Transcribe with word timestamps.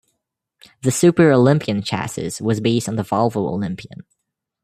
The 0.81 0.89
Super 0.89 1.31
Olympian 1.31 1.83
chassis 1.83 2.41
was 2.43 2.59
based 2.59 2.89
on 2.89 2.95
the 2.95 3.03
Volvo 3.03 3.47
Olympian. 3.47 4.01